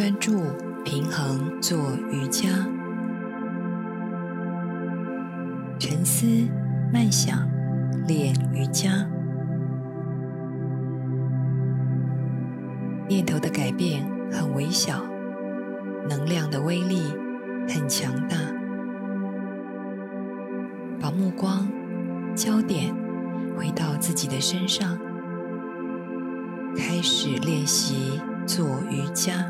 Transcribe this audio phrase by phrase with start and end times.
[0.00, 0.40] 专注、
[0.82, 1.76] 平衡做
[2.10, 2.48] 瑜伽，
[5.78, 6.26] 沉思、
[6.90, 7.46] 慢想
[8.08, 9.06] 练瑜伽。
[13.10, 14.02] 念头的改变
[14.32, 15.02] 很微小，
[16.08, 17.02] 能量的威力
[17.68, 18.38] 很强大。
[20.98, 21.68] 把目光、
[22.34, 22.94] 焦点
[23.54, 24.96] 回到自己的身上，
[26.74, 29.44] 开始练习做瑜伽。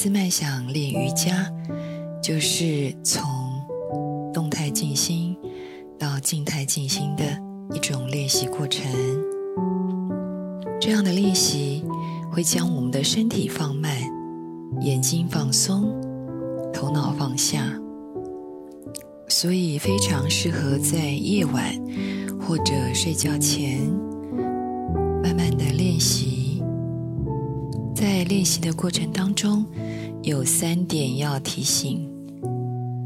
[0.00, 1.52] 思慢想练瑜伽，
[2.22, 3.20] 就是从
[4.32, 5.36] 动态静心
[5.98, 7.24] 到静态静心的
[7.74, 8.88] 一种练习过程。
[10.80, 11.84] 这样的练习
[12.30, 13.92] 会将我们的身体放慢，
[14.82, 15.92] 眼睛放松，
[16.72, 17.68] 头脑放下，
[19.26, 21.74] 所以非常适合在夜晚
[22.40, 23.80] 或者睡觉前
[25.24, 26.37] 慢慢的练习。
[28.00, 29.66] 在练习的过程当中，
[30.22, 32.08] 有三点要提醒：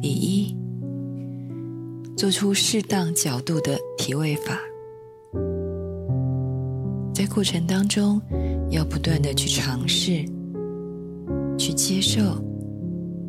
[0.02, 0.54] 第一，
[2.14, 4.58] 做出适当角度的体位法，
[7.14, 8.20] 在过程当中
[8.68, 10.26] 要不断的去尝试、
[11.56, 12.20] 去接受、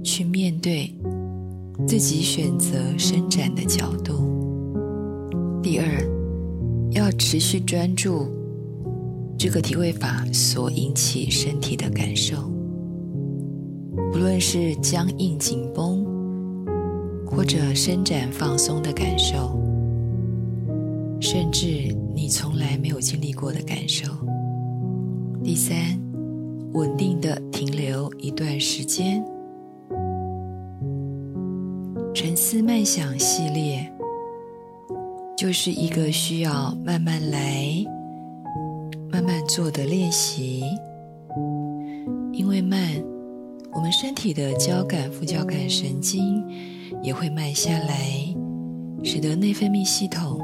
[0.03, 0.93] 去面对
[1.87, 4.29] 自己选择伸展的角度。
[5.63, 5.87] 第二，
[6.91, 8.42] 要持续专注。
[9.37, 12.37] 这个体位法所引起身体的感受，
[14.11, 16.05] 不论是僵硬紧绷，
[17.25, 19.59] 或者伸展放松的感受，
[21.19, 24.07] 甚至你从来没有经历过的感受。
[25.43, 25.75] 第三，
[26.71, 29.23] 稳定的停留一段时间。
[32.13, 33.91] 沉思慢想系列，
[35.35, 37.85] 就是一个需要慢慢来。
[39.13, 40.63] 慢慢做的练习，
[42.31, 42.81] 因为慢，
[43.71, 46.43] 我们身体的交感副交感神经
[47.03, 47.95] 也会慢下来，
[49.03, 50.39] 使得内分泌系统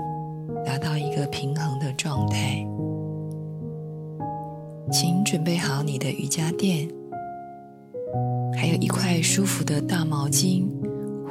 [0.64, 2.64] 达到一个平衡的状态。
[4.92, 6.88] 请准备好你的瑜伽垫，
[8.56, 10.68] 还有一块舒服的大毛巾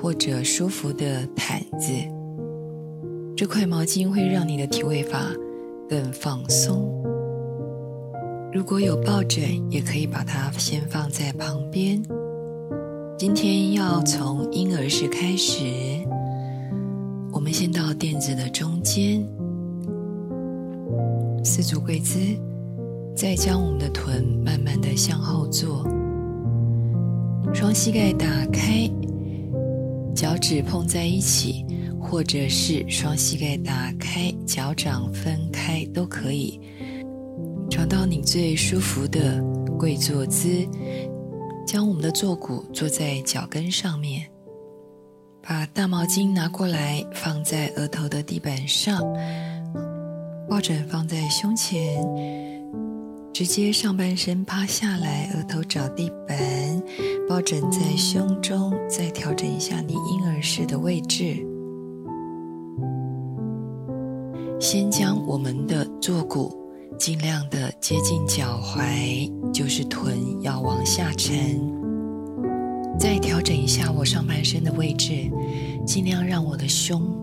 [0.03, 1.93] 或者舒服的毯子。
[3.37, 5.21] 这块毛巾会让你的体位法
[5.89, 6.98] 更放松。
[8.51, 12.03] 如果有抱枕，也可以把它先放在旁边。
[13.19, 15.65] 今天要从婴儿式开始，
[17.31, 19.23] 我们先到垫子的中间，
[21.45, 22.19] 四足跪姿，
[23.15, 25.87] 再将我们的臀慢慢的向后坐，
[27.53, 28.91] 双膝盖打开，
[30.15, 31.67] 脚趾碰在一起，
[32.01, 36.59] 或者是双膝盖打开，脚掌分开都可以。
[37.71, 39.43] 找到你最舒服的
[39.79, 40.49] 跪坐姿，
[41.67, 44.27] 将我们的坐骨坐在脚跟上面，
[45.43, 49.03] 把大毛巾拿过来放在额头的地板上，
[50.49, 52.03] 抱枕放在胸前，
[53.35, 56.37] 直接上半身趴下来，额头找地板，
[57.29, 61.47] 抱枕在胸中，再调整一下你婴儿式的位置，
[64.59, 66.68] 先将我们的坐骨。
[66.99, 71.59] 尽量的接近脚踝，就是臀要往下沉。
[72.99, 75.31] 再调整一下我上半身的位置，
[75.87, 77.17] 尽量让我的胸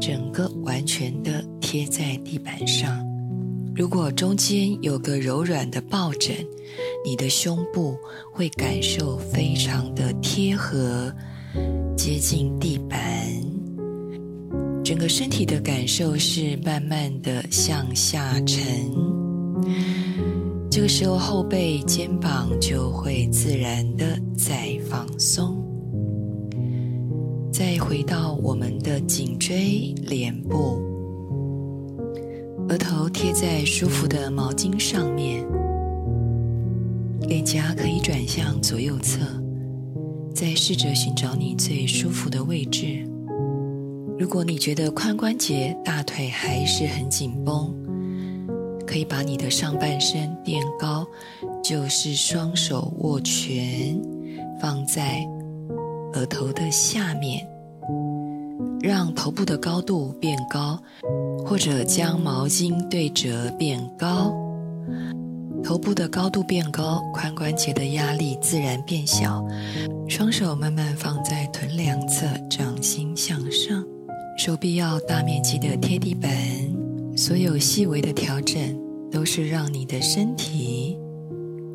[0.00, 3.04] 整个完全的贴在地板上。
[3.74, 6.36] 如果中间有个柔软的抱枕，
[7.04, 7.96] 你的胸部
[8.32, 11.12] 会感受非常的贴合，
[11.96, 13.00] 接近地板。
[14.90, 18.60] 整个身体的感受是慢慢的向下沉，
[20.68, 25.56] 这个时候后背、肩膀就会自然的在放松。
[27.52, 30.82] 再回到我们的颈椎、脸部，
[32.68, 35.46] 额头贴在舒服的毛巾上面，
[37.28, 39.20] 脸颊可以转向左右侧，
[40.34, 43.08] 再试着寻找你最舒服的位置。
[44.20, 47.74] 如果你觉得髋关节、大腿还是很紧绷，
[48.86, 51.06] 可以把你的上半身垫高，
[51.64, 53.98] 就是双手握拳
[54.60, 55.26] 放在
[56.12, 57.48] 额头的下面，
[58.82, 60.78] 让头部的高度变高，
[61.46, 64.34] 或者将毛巾对折变高，
[65.64, 69.42] 头部的高度变高，髋关节的压力自然变小。
[70.10, 72.26] 双手慢慢放在臀两侧，
[74.42, 76.30] 手臂要大面积的贴地板。
[77.14, 78.58] 所有细微的调整，
[79.12, 80.98] 都是让你的身体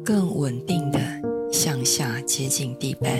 [0.03, 1.00] 更稳定的
[1.51, 3.12] 向下接近地板。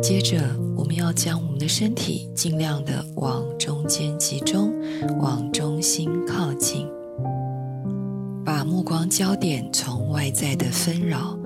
[0.00, 0.38] 接着，
[0.76, 4.72] 我们要将我们的身体尽量的往中间集中，
[5.18, 6.86] 往中心靠近。
[8.44, 11.36] 把目光焦点从外在的纷扰，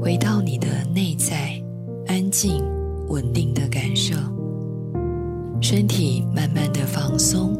[0.00, 1.62] 回到你的内在，
[2.08, 2.60] 安静、
[3.06, 4.16] 稳定的感受。
[5.62, 7.54] 身体慢慢的放松，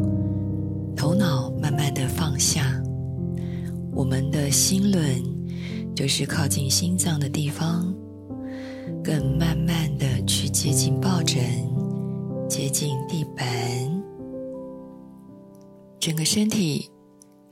[0.96, 2.82] 头脑慢慢的放下。
[3.94, 5.22] 我们的心轮
[5.94, 7.94] 就是靠近心脏的地方，
[9.04, 11.40] 更慢慢的去接近抱枕，
[12.48, 13.46] 接近地板，
[16.00, 16.88] 整个身体。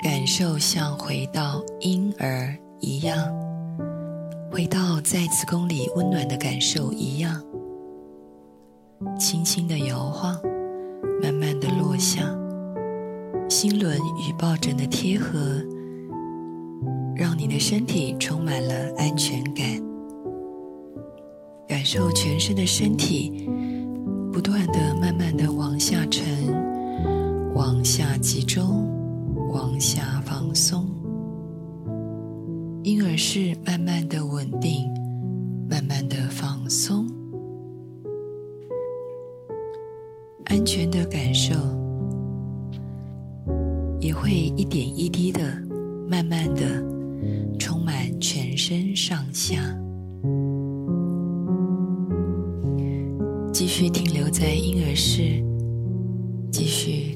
[0.03, 3.19] 感受像回到婴儿一样，
[4.51, 7.45] 回到在子宫里温暖的感受一样，
[9.19, 10.39] 轻轻的摇晃，
[11.23, 12.23] 慢慢的落下。
[13.49, 15.39] 心轮与抱枕的贴合，
[17.15, 19.65] 让你的身体充满了安全感。
[21.67, 23.49] 感受全身的身体
[24.33, 26.25] 不断的、慢慢的往下沉，
[27.55, 28.89] 往下集中。
[29.53, 30.87] 往下放松，
[32.85, 34.89] 婴儿式慢慢的稳定，
[35.69, 37.05] 慢慢的放松，
[40.51, 41.55] 安全的感受，
[44.01, 45.41] 也会一点一滴的，
[46.09, 46.85] 慢慢的
[47.57, 49.59] 充满全身上下。
[53.53, 55.41] 继续停留在婴儿室，
[56.51, 57.10] 继续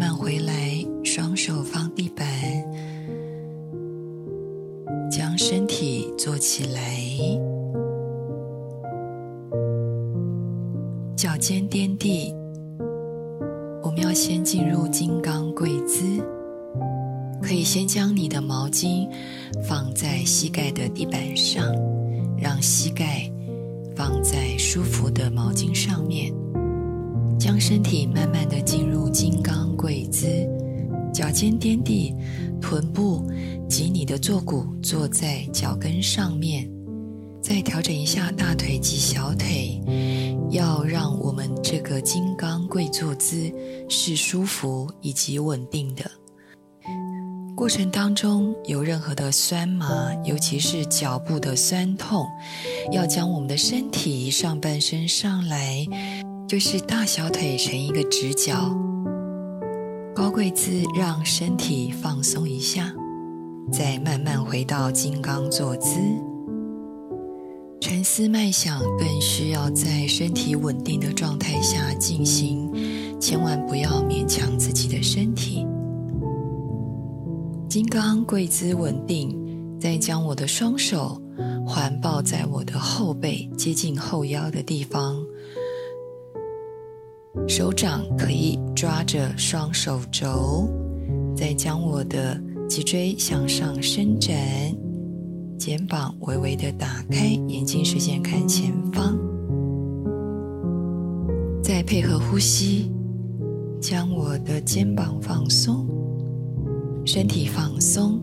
[0.00, 0.69] 慢回来，
[44.02, 46.10] 是舒服以及稳定的。
[47.54, 52.26] 过程当中有任何的酸麻，尤其是脚部的酸痛，
[52.90, 55.86] 要将我们的身体上半身上来。
[56.48, 58.74] 就是大小腿成一个直角，
[60.14, 62.90] 高跪姿，让身体放松一下，
[63.70, 66.00] 再慢慢回到金刚坐姿。
[67.80, 72.59] 沉思慢想更需要在身体稳定的状态下进行，
[73.20, 75.66] 千万不要勉强自己的身体。
[77.68, 79.36] 金刚跪姿稳定，
[79.78, 81.20] 再将我的双手
[81.66, 85.16] 环抱在我的后背，接近后腰的地方。
[87.46, 90.68] 手掌可以抓着双手肘，
[91.36, 94.36] 再将我的脊椎向上伸展，
[95.56, 99.16] 肩膀微微的打开，眼睛视线看前方，
[101.62, 102.90] 再配合呼吸，
[103.80, 105.86] 将我的肩膀放松，
[107.04, 108.20] 身体放松，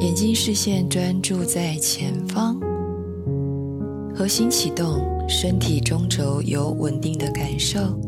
[0.00, 2.60] 眼睛视线专注在前方，
[4.14, 5.12] 核心启动。
[5.26, 7.98] 身体中轴有稳定的感受，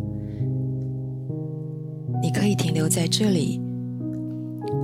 [2.23, 3.59] 你可以停留在这里，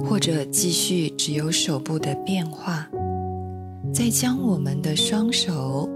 [0.03, 2.89] 或者继续只有手部的变化。
[3.93, 5.87] 再将我们的双手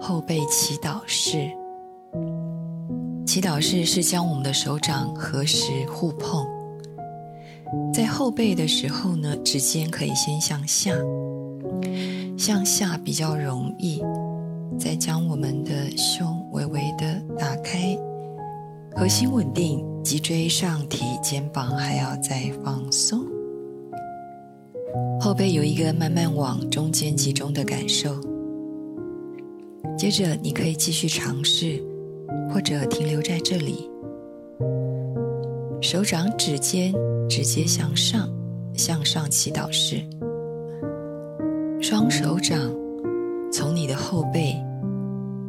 [0.00, 1.50] 后背祈祷式，
[3.26, 6.46] 祈祷式是将我们的手掌合十互碰，
[7.92, 10.92] 在后背的时候呢，指尖可以先向下，
[12.38, 14.00] 向下比较容易，
[14.78, 17.98] 再将我们的胸微微的打开，
[18.94, 23.24] 核心稳定，脊椎上提，肩膀还要再放松，
[25.20, 28.14] 后背有一个慢慢往中间集中的感受。
[29.98, 31.82] 接着，你可以继续尝试，
[32.50, 33.90] 或者停留在这里。
[35.80, 36.92] 手掌指尖
[37.28, 38.28] 直接向上，
[38.74, 40.02] 向上祈祷式。
[41.80, 42.58] 双手掌
[43.52, 44.56] 从你的后背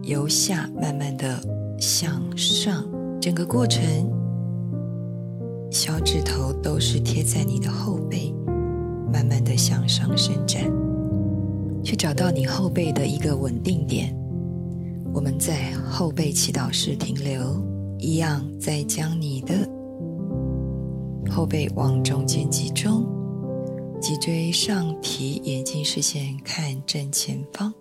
[0.04, 1.40] 由下慢慢的
[1.80, 2.86] 向上，
[3.20, 3.82] 整个过程
[5.72, 8.34] 小指头都是贴在你的后背，
[9.12, 10.62] 慢慢的向上伸展，
[11.84, 14.14] 去找到你后背的一个稳定点。
[15.14, 17.62] 我们在后背祈祷室停留，
[17.98, 19.54] 一样再将你的
[21.30, 23.06] 后背往中间集中，
[24.00, 27.74] 脊椎上提，眼睛视线看正前方。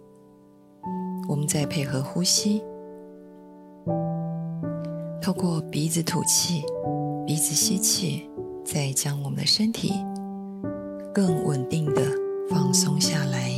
[1.29, 2.63] 我们再配合呼吸，
[5.21, 6.63] 透过鼻子吐气，
[7.27, 8.31] 鼻子吸气，
[8.65, 9.93] 再将我们的身体
[11.13, 12.03] 更稳定的
[12.49, 13.56] 放松下来。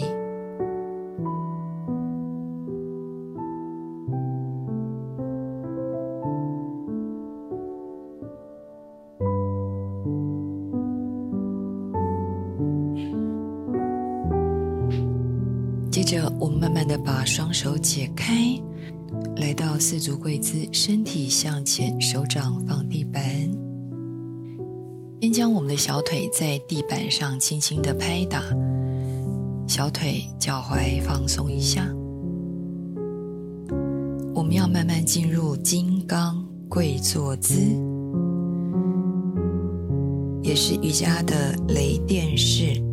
[17.29, 18.59] 双手解开，
[19.37, 23.23] 来到四足跪姿，身体向前，手掌放地板。
[25.21, 28.43] 先将我们的小腿在地板上轻轻的拍打，
[29.67, 31.87] 小腿、脚踝放松一下。
[34.35, 37.61] 我们要慢慢进入金刚跪坐姿，
[40.43, 42.88] 也是瑜伽的雷电式。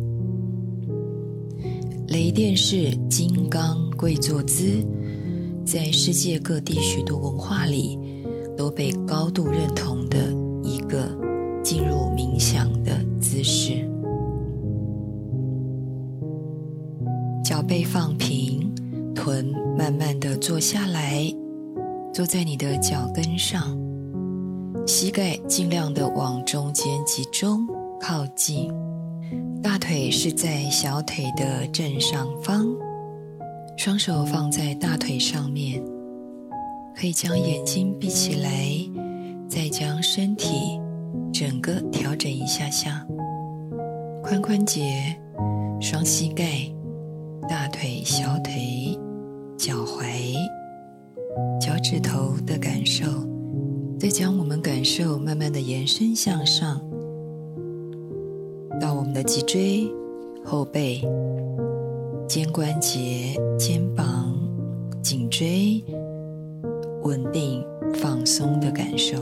[2.16, 4.82] 雷电式金刚跪坐姿，
[5.66, 7.98] 在世界各地许多文化里
[8.56, 10.32] 都被高度认同的
[10.62, 11.10] 一个
[11.62, 13.86] 进入冥想的姿势。
[17.44, 18.74] 脚背放平，
[19.14, 21.30] 臀慢慢的坐下来，
[22.14, 23.78] 坐在你的脚跟上，
[24.86, 27.68] 膝盖尽量的往中间集中
[28.00, 28.72] 靠近。
[29.62, 32.66] 大腿是在小腿的正上方，
[33.76, 35.82] 双手放在大腿上面，
[36.94, 38.50] 可以将眼睛闭起来，
[39.48, 40.80] 再将身体
[41.32, 43.06] 整个调整一下下，
[44.22, 45.16] 髋关节、
[45.80, 46.44] 双膝盖、
[47.48, 48.98] 大腿、小腿、
[49.58, 50.34] 脚踝、
[51.60, 53.04] 脚趾头的感受，
[53.98, 56.80] 再将我们感受慢慢的延伸向上。
[58.80, 59.90] 到我们的脊椎、
[60.44, 61.00] 后背、
[62.28, 64.36] 肩关节、肩膀、
[65.02, 65.82] 颈椎，
[67.02, 67.64] 稳定
[67.94, 69.16] 放松的感受。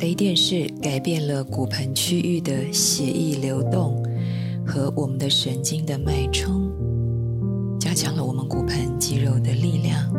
[0.00, 4.02] 雷电式改变了骨盆区域的血液流动
[4.66, 6.70] 和我们的神经的脉冲，
[7.78, 10.10] 加强了我们骨盆肌肉的力量，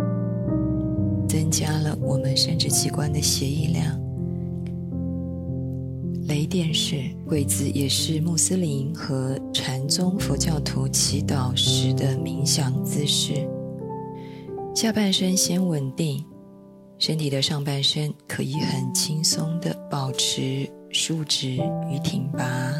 [1.27, 3.99] 增加了我们生殖器官的血液量。
[6.31, 6.95] 雷电式
[7.27, 13.33] 跪姿也是穆斯林和禅宗佛教徒祈祷时的冥想姿势。
[14.73, 16.23] 下半身先稳定，
[16.97, 21.49] 身体的上半身可以很轻松的保持竖直
[21.89, 22.71] 与挺拔，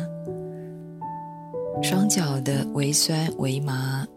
[1.84, 4.08] 双脚的微酸微麻，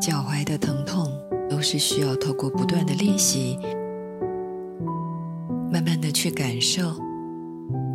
[0.00, 1.12] 脚踝的疼痛
[1.50, 3.58] 都是需要透过不断的练习，
[5.70, 6.94] 慢慢的去感受。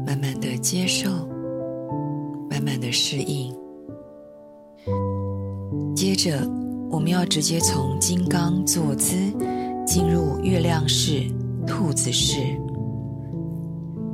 [0.10, 1.08] 慢慢的接受，
[2.50, 3.56] 慢慢的适应。
[5.96, 6.50] 接着，
[6.90, 9.14] 我们要直接从金刚坐姿
[9.86, 11.32] 进入月亮式、
[11.68, 12.40] 兔子式。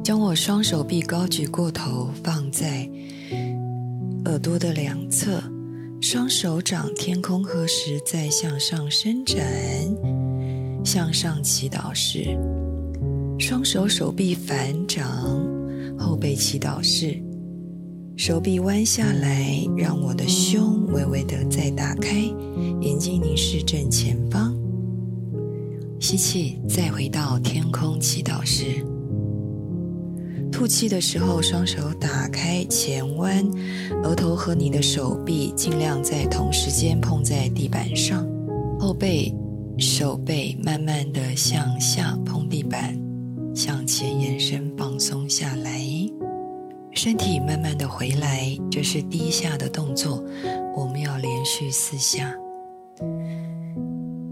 [0.03, 2.89] 将我双手臂高举过头，放在
[4.25, 5.41] 耳朵的两侧，
[6.01, 9.37] 双手掌天空合十，再向上伸展，
[10.83, 12.37] 向上祈祷式。
[13.39, 15.54] 双手手臂反掌。
[15.97, 17.21] 后背祈祷式，
[18.15, 22.15] 手臂弯下来，让我的胸微微的再打开，
[22.81, 24.55] 眼睛凝视正前方。
[25.99, 28.65] 吸气，再回到天空祈祷式。
[30.51, 33.45] 吐气的时候，双手打开前弯，
[34.03, 38.25] 额头和你的手臂尽量在同时间碰在地板上，
[38.79, 39.35] 后背
[39.77, 42.97] 手背慢慢的向下碰地板，
[43.55, 45.79] 向前延伸，放松下来，
[46.91, 48.45] 身体慢慢的回来。
[48.69, 50.21] 这是第一下的动作，
[50.75, 52.35] 我们要连续四下。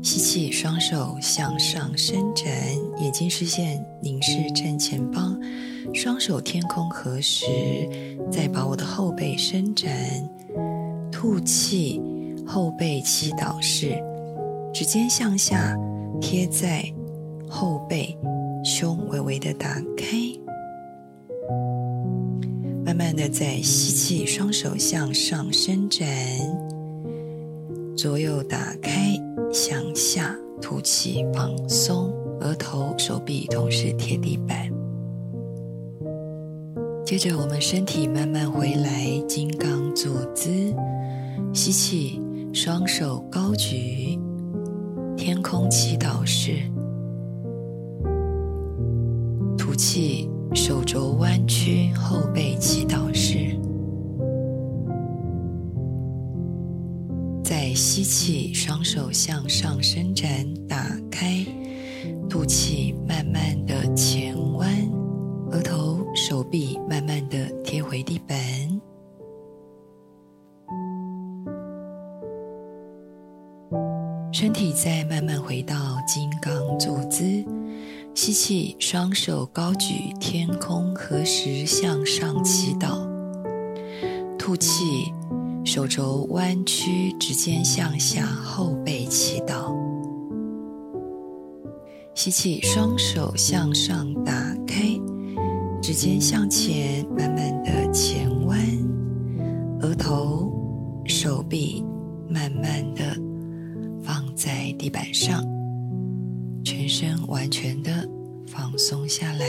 [0.01, 2.45] 吸气，双手向上伸展，
[2.99, 5.39] 眼睛视线凝视正前方，
[5.93, 7.45] 双手天空合十，
[8.29, 9.89] 再把我的后背伸展，
[11.09, 12.01] 吐气，
[12.45, 13.95] 后背祈祷式。
[14.73, 15.77] 指尖向下
[16.19, 16.83] 贴在
[17.47, 18.17] 后背，
[18.63, 20.15] 胸微微的打开，
[22.85, 26.07] 慢慢的再吸气，双手向上伸展，
[27.97, 34.71] 左右打开，向下吐气，放松，额头、手臂同时贴地板。
[37.05, 40.73] 接着我们身体慢慢回来，金刚坐姿，
[41.53, 42.21] 吸气，
[42.53, 44.17] 双手高举。
[45.17, 46.59] 天空祈祷式，
[49.73, 53.59] 呼气，手肘弯曲，后背祈祷式。
[57.43, 60.29] 再吸气，双手向上伸展，
[60.69, 61.43] 打开，
[62.29, 64.69] 吐气，慢慢的前弯，
[65.49, 68.37] 额头、手臂慢慢的贴回地板。
[74.31, 75.75] 身体再慢慢回到
[76.07, 77.23] 金刚坐姿，
[78.15, 83.07] 吸气，双手高举，天空合十，向上祈祷。
[84.37, 85.11] 吐气，
[85.65, 89.75] 手肘弯曲，指尖向下，后背祈祷。
[92.13, 94.31] 吸气，双手向上打
[94.67, 94.83] 开，
[95.81, 98.59] 指尖向前，慢慢的前弯，
[99.81, 100.53] 额头、
[101.05, 101.83] 手臂
[102.29, 103.03] 慢慢的。
[104.03, 105.41] 放在地板上，
[107.03, 108.07] 身完全的
[108.47, 109.45] 放松下来。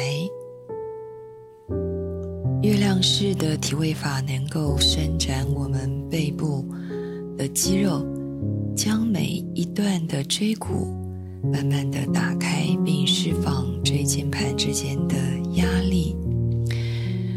[2.63, 6.67] 月亮式的体位法能够伸展我们背部
[7.39, 8.05] 的肌肉，
[8.75, 10.89] 将每一段的椎骨
[11.53, 15.15] 慢慢的打开，并释放椎间盘之间的
[15.53, 16.17] 压力。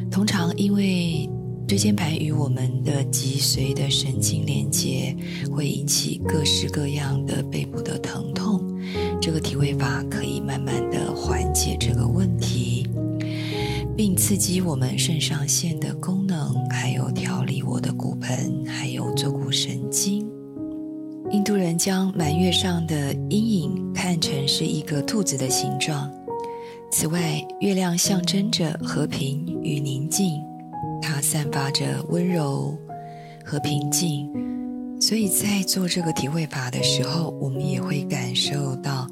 [0.10, 1.30] 通常因为
[1.68, 5.16] 椎间盘与我们的脊髓的神经连接，
[5.52, 8.67] 会引起各式各样的背部的疼痛。
[9.28, 12.88] 这个体位法可以慢慢的缓解这个问题，
[13.94, 20.26] 并刺激我们肾上腺的功能，还有调理我的骨盆，还有坐骨神经。
[21.32, 26.10] 印度人将满月上的阴影看成是一个兔子的形状。
[26.90, 30.42] 此外，月亮象征着和平与宁静。
[31.02, 32.74] 它散发着温柔
[33.44, 34.32] 和平静，
[35.08, 39.08] 所以在做这个体会法的时候，我们也会感受到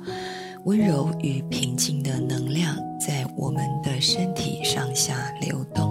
[0.65, 5.89] 温柔与平静的能量在我们的身体上下流动。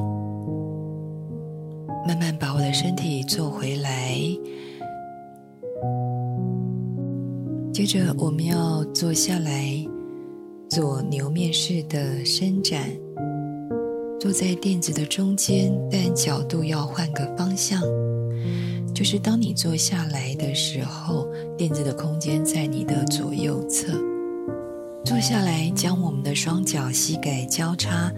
[2.06, 4.18] 慢慢把我的身体坐回来，
[7.72, 9.74] 接着我们要坐下来
[10.68, 12.90] 做牛面式的伸展。
[14.20, 17.80] 坐在垫子的中间，但角度要换个方向。
[18.94, 21.26] 就是当你坐下来的时候，
[21.58, 23.92] 垫子的空间在你的左右侧。
[25.04, 28.10] 坐下来，将我们的双脚膝盖交叉，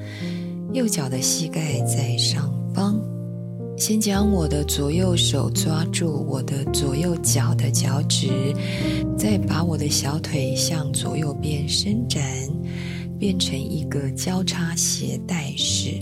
[0.73, 3.01] 右脚的膝盖在上方。
[3.79, 8.55] 先将我的左右手抓住我的左右脚的脚趾，
[9.19, 12.23] 再把我的小腿向左右边伸展。
[13.19, 15.93] 变成一个交叉鞋带式，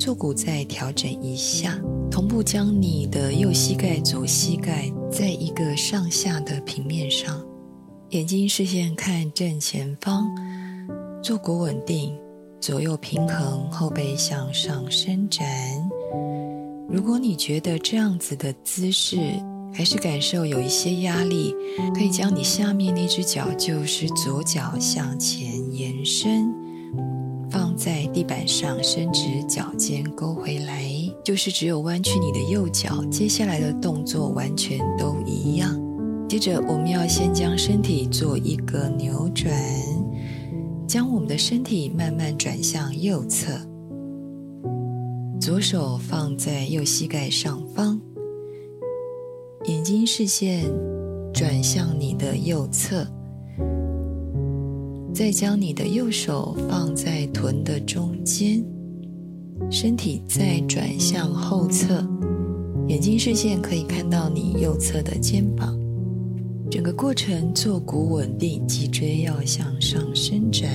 [0.00, 1.78] 坐骨再调整一下，
[2.10, 7.44] 同步将你的右膝盖、左膝盖在一个上下的平面上，
[8.08, 10.26] 眼睛视线看正前方，
[11.22, 12.16] 坐骨稳定，
[12.58, 15.46] 左右平衡，后背向上伸展。
[16.88, 19.18] 如果你觉得这样子的姿势，
[19.70, 21.54] 还是感受有一些压力，
[21.94, 26.50] 可以将你下面那只脚，就是左脚向前延伸，
[27.50, 30.88] 放在板上，伸直脚尖勾回来，
[31.24, 33.04] 就是只有弯曲你的右脚。
[33.10, 35.76] 接下来的动作完全都一样。
[36.28, 39.52] 接着我们要先将身体做一个扭转，
[40.86, 43.50] 将我们的身体慢慢转向右侧，
[45.40, 48.00] 左手放在右膝盖上方。
[49.64, 50.70] 眼睛视线
[51.34, 53.04] 转向你的右侧，
[55.12, 58.64] 再将你的右手放在臀的中间，
[59.70, 62.06] 身体再转向后侧，
[62.88, 65.76] 眼睛视线可以看到你右侧的肩膀。
[66.70, 70.70] 整个过程坐骨稳定，脊椎要向上伸展，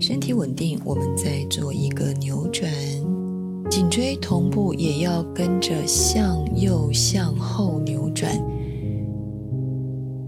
[0.00, 2.72] 身体稳定，我们再做一个扭转，
[3.70, 8.32] 颈椎同步也要跟着向右向后扭转，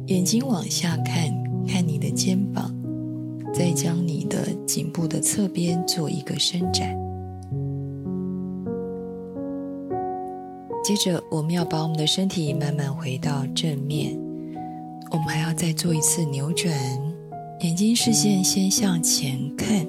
[0.08, 1.32] 眼睛往下看，
[1.66, 2.70] 看你的肩膀，
[3.54, 6.94] 再将你的颈部的侧边做一个伸展。
[10.82, 14.18] 接着，我们要把我们的身体慢慢回到正面。
[15.10, 16.70] 我们还要再做一次扭转，
[17.60, 19.86] 眼睛视线先向前看，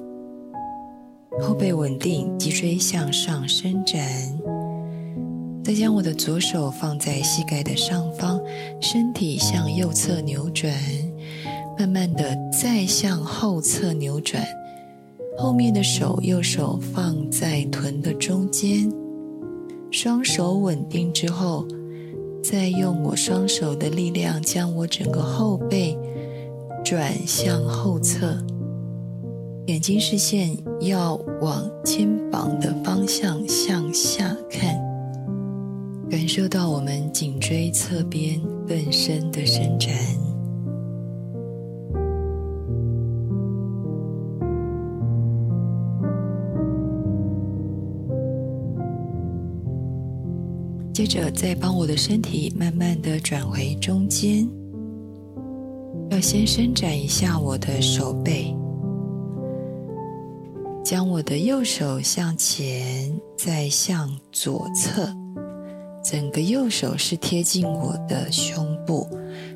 [1.42, 4.08] 后背稳定，脊椎向上伸展。
[5.64, 8.40] 再将我的左手放在膝盖的上方，
[8.80, 10.72] 身体向右侧扭转，
[11.78, 14.44] 慢慢的再向后侧扭转。
[15.38, 18.90] 后面的手，右手放在臀的中间。
[19.92, 21.68] 双手稳定之后，
[22.44, 25.98] 再用我双手的力量，将我整个后背
[26.84, 28.38] 转向后侧，
[29.68, 34.76] 眼睛视线要往肩膀的方向向下看，
[36.10, 39.94] 感受到我们颈椎侧边更深的伸展。
[51.06, 54.50] 接着，再帮我的身体慢慢的转回中间，
[56.10, 58.56] 要先伸展一下我的手背，
[60.84, 65.08] 将我的右手向前，再向左侧，
[66.04, 69.08] 整个右手是贴近我的胸部，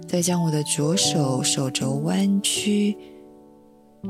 [0.08, 2.96] 再将我的左手手肘弯曲，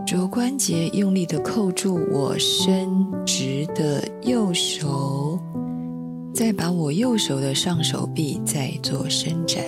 [0.06, 2.90] 肘关节用力的扣住我伸
[3.26, 5.40] 直的右手。
[6.34, 9.64] 再把我右手的上手臂再做伸展，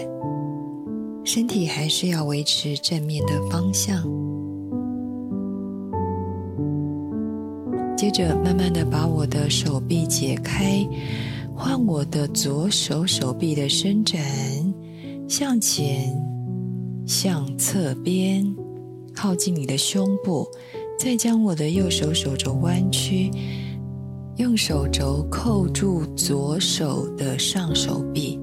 [1.24, 4.02] 身体还是要维持正面的方向。
[7.98, 10.88] 接着，慢慢的把我的手臂解开，
[11.56, 14.22] 换我的左手手臂的伸展，
[15.28, 16.12] 向前，
[17.06, 18.56] 向侧边，
[19.14, 20.48] 靠近你的胸部，
[20.98, 23.30] 再将我的右手手肘弯曲。
[24.38, 28.40] 用手肘扣住左手的上手臂，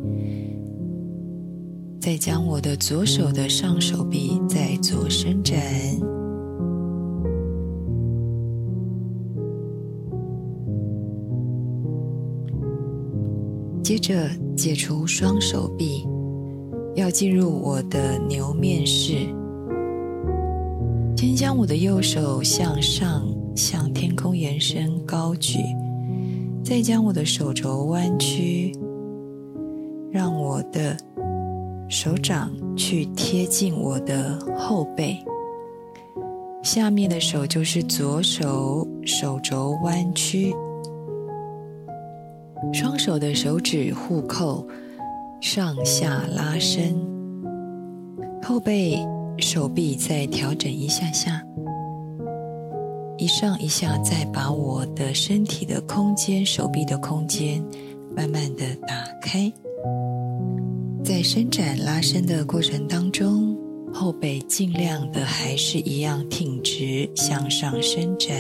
[2.01, 5.59] 再将我的左手的上手臂再做伸展。
[13.83, 16.07] 接着解除双手臂，
[16.95, 19.15] 要进入我的牛面式。
[21.17, 23.27] 先将我的右手向上，
[23.59, 25.59] 向天空延伸，高举。
[26.63, 28.73] 再将我的手肘弯曲，
[30.13, 30.97] 让我的
[31.89, 35.19] 手掌去贴近我的后背。
[36.63, 40.55] 下面的手就是左手手肘弯曲，
[42.73, 44.67] 双手的手指互扣，
[45.41, 46.95] 上下拉伸，
[48.43, 48.99] 后背
[49.39, 51.43] 手臂再调整一下下。
[53.19, 57.61] 一上一下，再把我的身体的空间、手臂的空间
[58.17, 59.53] 慢慢的打开，
[61.03, 63.59] 在伸展拉伸的过程当中，
[63.93, 68.31] 后背尽量的还是一样挺直向上伸展，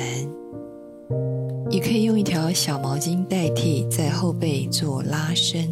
[1.70, 5.68] 也可以用一条小毛巾代替，在后背做拉伸，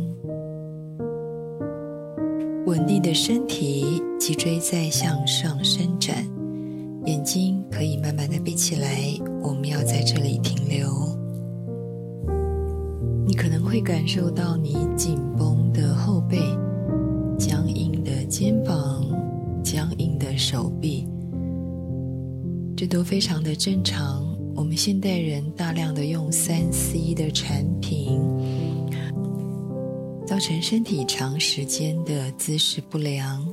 [2.67, 6.27] 稳定的身体，脊椎再向上伸展。
[7.05, 8.26] 眼睛可以慢慢
[8.57, 8.99] 起来，
[9.43, 10.89] 我们要在这里停留。
[13.27, 16.39] 你可能会感受到你紧绷的后背、
[17.39, 19.05] 僵硬的肩膀、
[19.63, 21.07] 僵硬的手臂，
[22.75, 24.25] 这都非常的正常。
[24.55, 28.19] 我们现代人大量的用三 C 的产品，
[30.27, 33.47] 造成身体长时间的姿势不良，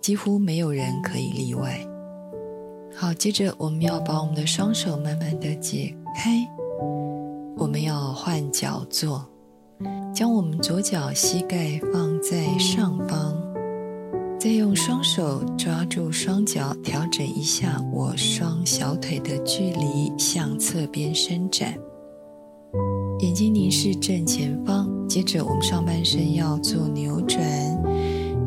[0.00, 1.86] 几乎没有人可以例外。
[3.00, 6.46] 好，接着我们要把我们的双手慢慢的解开，
[7.56, 9.26] 我们要换脚坐，
[10.14, 13.34] 将我们左脚膝盖放在上方，
[14.38, 21.74] 再用双手抓住双脚，调整一下我双小腿的距离，向侧边伸展，
[23.20, 24.86] 眼睛凝视正前方。
[25.08, 27.40] 接着我们上半身要做扭转，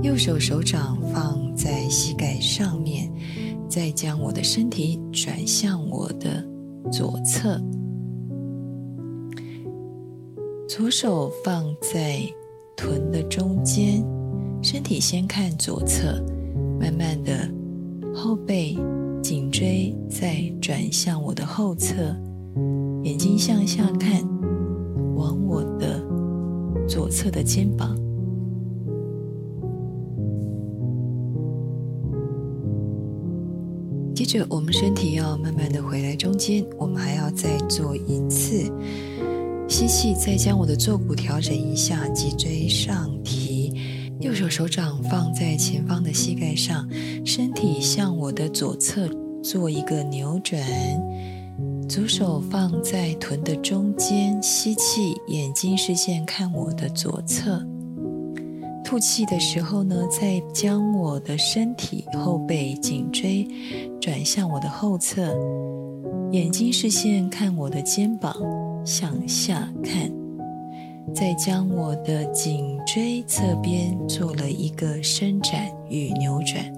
[0.04, 3.12] 右手手掌放在膝盖上面。
[3.74, 6.48] 再将我的身体转向我的
[6.92, 7.60] 左侧，
[10.70, 12.22] 左手放在
[12.78, 14.06] 臀的中间，
[14.62, 16.24] 身体先看左侧，
[16.80, 17.52] 慢慢的
[18.14, 18.78] 后背、
[19.24, 21.96] 颈椎再转向我的后侧，
[23.02, 24.22] 眼睛向下看，
[25.16, 26.00] 往我的
[26.88, 28.03] 左侧的肩膀。
[34.16, 38.72] 接着，我们身体要慢慢的回来中间，我们还要再做一次
[39.68, 43.74] 吸气，再将我的坐骨调整一下，脊椎上提，
[44.20, 46.88] 右手手掌放在前方的膝盖上，
[47.26, 49.10] 身体向我的左侧
[49.42, 50.62] 做一个扭转，
[51.90, 57.66] 左手放在臀的中间，吸气，眼睛视线看我的左侧。
[58.86, 63.48] 吐气的时候呢，再将我的身体后背、颈椎
[64.04, 65.34] 转向我的后侧，
[66.34, 68.36] 眼睛视线看我的肩膀，
[68.84, 70.12] 向下看，
[71.16, 76.70] 再将我的颈椎侧边做了一个伸展与扭转。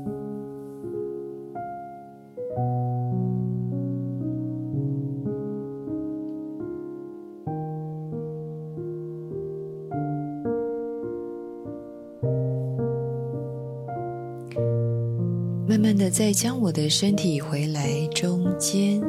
[16.18, 19.02] 再将我的身体回来中间，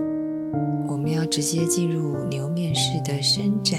[0.88, 3.78] 我们要直接进入牛面式的伸展。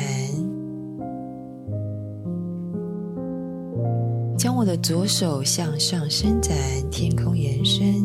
[4.38, 6.56] 将我的左手向上伸展，
[6.90, 7.96] 天空延伸，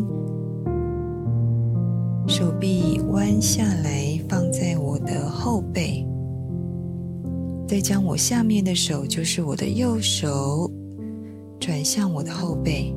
[2.26, 6.04] 手臂弯下来放在我的后背，
[7.68, 10.68] 再将我下面的手，就是我的右手，
[11.60, 12.92] 转向我的后背。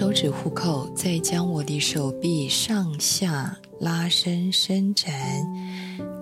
[0.00, 5.12] 手指互扣，再将我的手臂上下拉伸伸展，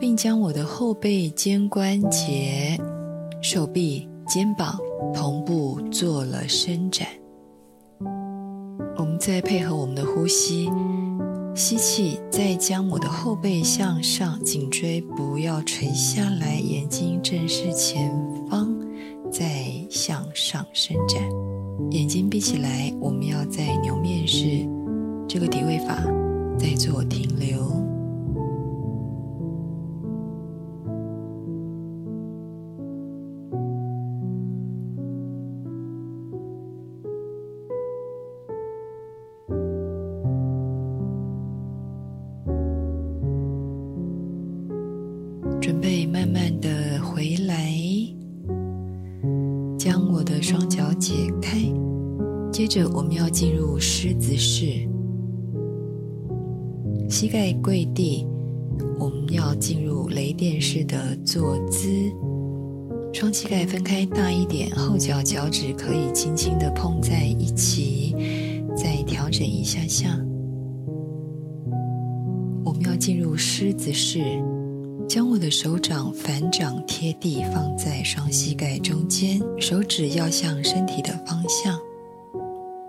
[0.00, 2.76] 并将我的后背肩关节、
[3.40, 4.76] 手臂、肩膀
[5.14, 7.06] 同步做了伸展。
[8.96, 10.68] 我们再配合我们的呼吸，
[11.54, 18.10] 吸气，再将我的后背向上，颈椎不要垂下来，眼睛正视前
[18.50, 18.76] 方，
[19.30, 19.46] 再
[19.88, 21.47] 向上伸展。
[21.90, 24.46] 眼睛闭起来，我们要在牛面式
[25.26, 25.96] 这个体位法
[26.58, 27.58] 再做停留。
[45.60, 47.68] 准备慢慢的回来。
[49.76, 51.57] 将我的双脚解开，
[52.58, 54.66] 接着我们要进入狮子式，
[57.08, 58.26] 膝盖跪地，
[58.98, 61.88] 我们要进入雷电式的坐姿，
[63.12, 68.16] 双膝盖分开大一点，后脚脚趾可以轻轻的碰在一起，
[68.76, 70.20] 再调整一下下，
[72.64, 74.20] 我们要进入狮子式。
[75.08, 81.78] 将我的手掌反掌贴地，放在双膝盖中间，手指要向身体的方向。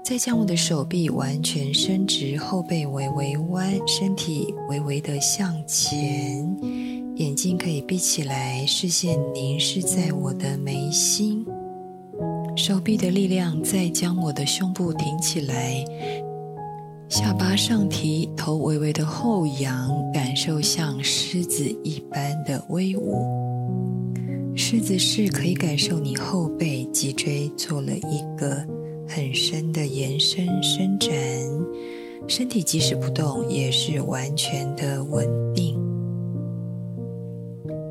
[0.10, 6.52] 再将我的手臂完全伸直，后背微微弯，身体微微的向前，
[7.18, 11.46] 眼睛可以闭起来，视线凝视在我的眉心。
[12.56, 15.86] 手臂的力量，再将我的胸部挺起来。
[17.08, 23.24] 下巴上提，头微微的后仰，感受像狮子一般的威武。
[24.56, 28.66] 狮子式可以感受你后背脊椎做了一个
[29.12, 31.12] 很深的延伸伸展，
[32.28, 35.76] 身体即使不动也是完全的稳定。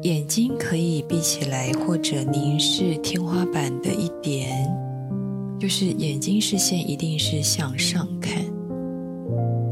[0.02, 4.72] 眼睛可以闭起来或者凝视天花板的一点，
[5.59, 8.44] 就是眼睛视线一定是向上看。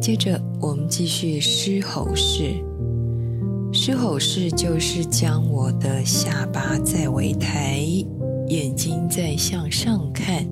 [0.01, 2.55] 接着，我们继续狮吼式。
[3.73, 7.79] 狮吼式就是将我的下巴在微抬，
[8.49, 10.45] 眼睛在向上看，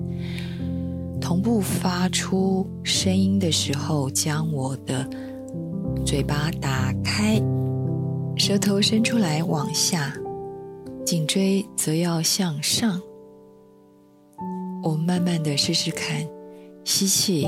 [1.25, 5.09] 同步发出声音的时候，将我的
[6.05, 7.41] 嘴巴打开，
[8.37, 10.13] 舌头伸出来往下，
[11.03, 13.01] 颈椎则要向上。
[14.83, 16.23] 我们慢慢的试试看，
[16.83, 17.47] 吸气。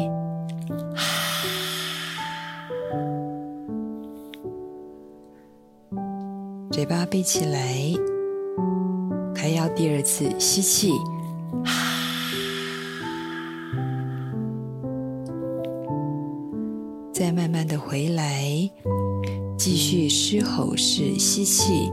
[6.72, 7.94] 嘴巴闭起来，
[9.36, 10.92] 还要第二次吸气，
[17.18, 18.44] 再慢慢的回来，
[19.58, 21.90] 继续狮吼式吸气，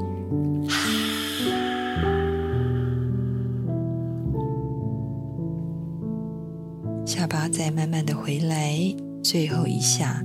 [7.06, 8.78] 下巴再慢慢的回来，
[9.22, 10.22] 最后一下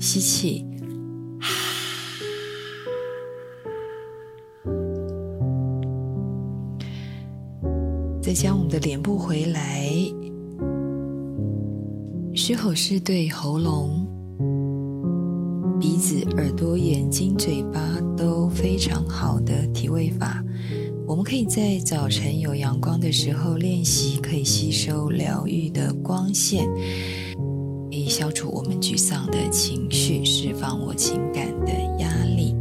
[0.00, 0.66] 吸气，
[8.20, 9.88] 再将我们的脸部回来，
[12.34, 14.04] 狮吼是对喉咙、
[16.36, 17.80] 耳朵、眼睛、嘴巴
[18.16, 20.42] 都非常好的体位法。
[21.06, 26.66] 我们可以在早晨有阳光的时候练习，可以吸收疗愈的光线，
[27.90, 32.54] 以消除我们沮丧的情绪，释放我情感的压力。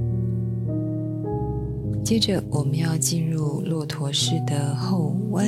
[2.04, 5.48] 接着，我们要进入骆驼式的后弯，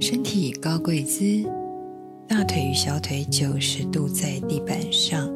[0.00, 1.44] 身体高跪姿，
[2.26, 5.30] 大腿与小腿九十度在地板上，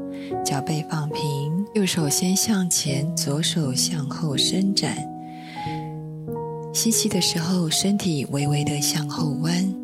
[0.45, 4.97] 脚背放平，右手先向前，左手向后伸展。
[6.73, 9.75] 吸气的时候，身体微微的向后弯，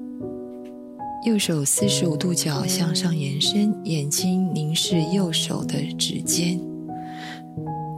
[1.24, 6.58] 右手四十五度角向上延伸，眼睛凝视右手的指尖，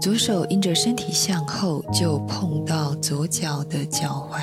[0.01, 4.41] 左手因着身体向后就碰到左脚的脚踝，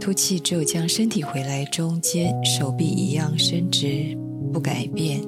[0.00, 4.16] 吐气只有将身体回来中间，手臂一样伸直
[4.52, 5.20] 不改变。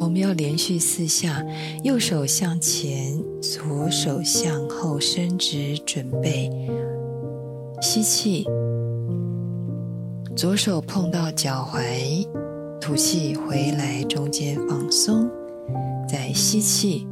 [0.00, 1.44] 我们要连续四下，
[1.84, 6.50] 右手向前，左手向后伸直，准备。
[7.82, 8.46] 吸气，
[10.34, 12.26] 左手碰到脚踝，
[12.80, 15.28] 吐气回来，中间放松。
[16.08, 17.06] 再吸气，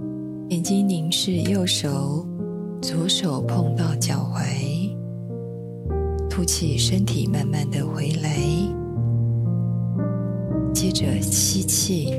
[0.49, 2.27] 眼睛凝视右手，
[2.81, 4.97] 左手碰到脚踝，
[6.31, 8.31] 吐气，身体慢慢的回来。
[10.73, 12.15] 接着吸气，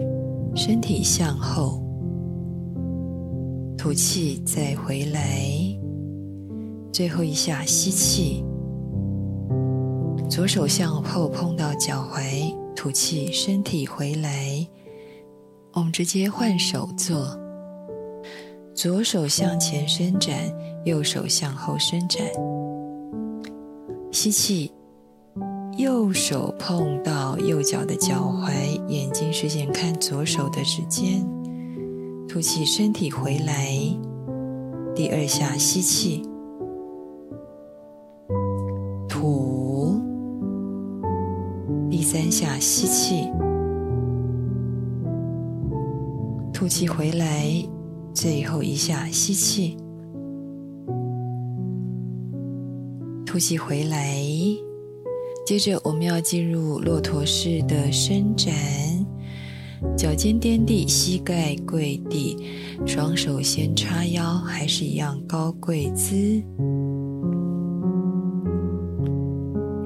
[0.61, 1.81] 身体向后，
[3.77, 5.39] 吐气再回来。
[6.91, 8.43] 最后一下吸气，
[10.29, 14.67] 左手向后碰到脚踝，吐气，身体回来。
[15.71, 17.39] 我们直接换手做，
[18.73, 20.35] 左手向前伸展，
[20.83, 22.21] 右手向后伸展。
[24.11, 24.69] 吸气，
[25.79, 31.25] 右手碰到右脚的脚踝，眼睛视线看左手的指尖。
[32.27, 33.73] 吐气，身体回来。
[34.93, 36.21] 第二下吸气。
[39.07, 40.01] 吐，
[41.89, 43.29] 第三下吸气，
[46.53, 47.47] 吐气回来，
[48.13, 49.77] 最后一下吸气，
[53.25, 54.19] 吐气回来。
[55.49, 58.53] 接着我们要进入骆驼式的伸展，
[59.97, 62.38] 脚尖垫地，膝盖跪地，
[62.85, 66.15] 双手先叉腰，还是一样高跪姿。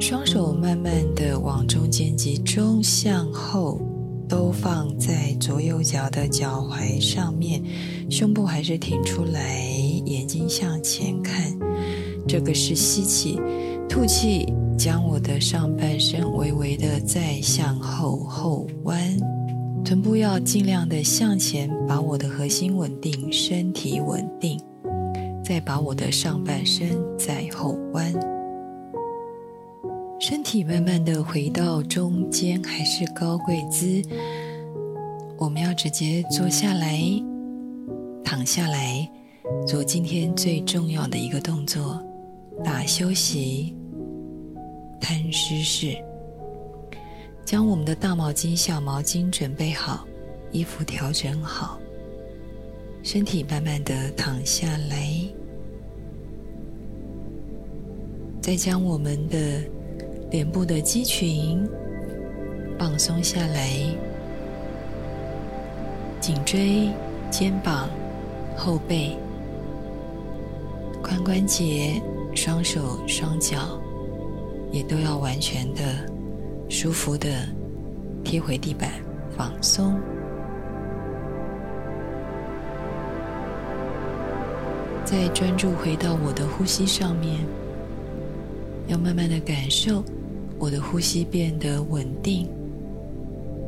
[0.01, 3.79] 双手慢慢的往中间集中，向后，
[4.27, 7.63] 都放在左右脚的脚踝上面，
[8.09, 9.65] 胸部还是挺出来，
[10.07, 11.57] 眼睛向前看。
[12.27, 13.39] 这个是吸气，
[13.89, 18.97] 吐气，将我的上半身微微的再向后后弯，
[19.83, 24.59] 臀部要尽量的向前，把我的核心稳定，身体稳定，
[25.43, 28.13] 再把我的上半身再后弯。
[30.19, 34.01] 身体慢慢的回到中间，还是高跪姿。
[35.37, 37.01] 我们要直接坐下来，
[38.23, 39.05] 躺下来，
[39.67, 42.01] 做今天最重要的一个动作——
[42.61, 43.73] 打休息，
[44.99, 45.95] 摊湿式。
[47.45, 50.05] 将我们的大毛巾、小毛巾准备好，
[50.51, 51.79] 衣服调整好，
[53.01, 55.07] 身体慢慢的躺下来，
[58.41, 59.63] 再将我们的。
[60.31, 61.63] 脸部的肌群
[62.79, 63.69] 放松下来，
[66.19, 66.89] 颈椎、
[67.29, 67.87] 肩膀、
[68.57, 69.15] 后背、
[71.03, 72.01] 髋关节、
[72.35, 73.79] 双手、双脚
[74.71, 75.81] 也都要完全的
[76.69, 77.47] 舒服的
[78.23, 78.89] 贴回地板，
[79.37, 79.99] 放松。
[85.05, 87.39] 再专注回到我的呼吸上面，
[88.87, 90.03] 要慢慢的感受。
[90.59, 92.47] 我的呼吸变得稳定，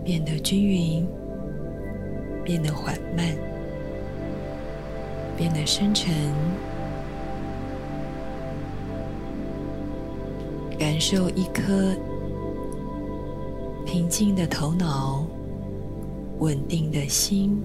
[0.03, 1.05] 变得均匀，
[2.43, 3.35] 变得缓慢，
[5.35, 6.13] 变得深沉。
[10.77, 11.95] 感受一颗
[13.85, 15.25] 平静的头脑，
[16.39, 17.61] 稳定的心，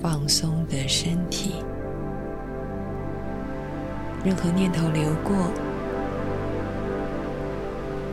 [0.00, 1.54] 放松的身体。
[4.24, 5.34] 任何念头流过。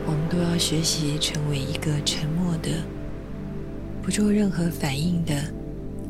[0.06, 2.70] 我们都要学习成为一个沉默的、
[4.02, 5.34] 不做任何反应的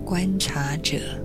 [0.04, 1.23] 观察者。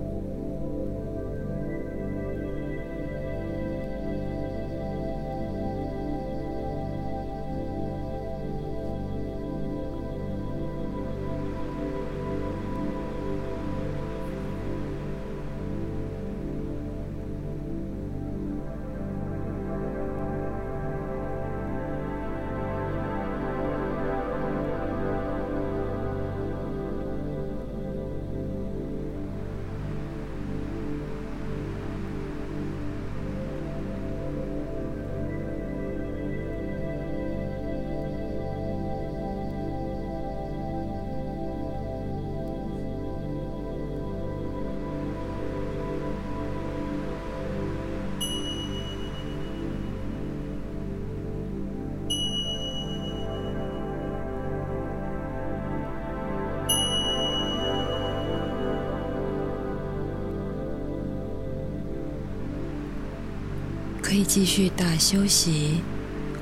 [64.20, 65.80] 以继续大休息，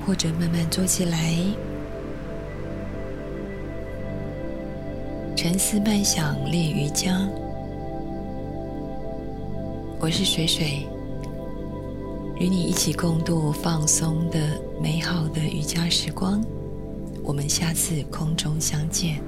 [0.04, 1.32] 或者慢慢坐起来，
[5.36, 7.16] 沉思慢想练瑜伽。
[10.00, 10.88] 我是水水，
[12.40, 16.44] 与你一起共度放松的美好的瑜伽时光。
[17.22, 19.22] 我们下次空中相见。